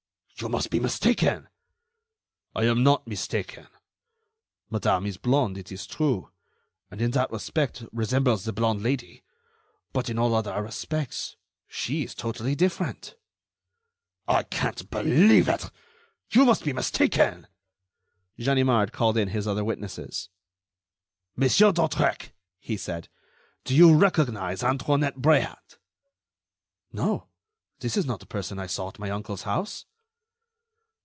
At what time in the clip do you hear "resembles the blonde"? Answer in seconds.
7.91-8.81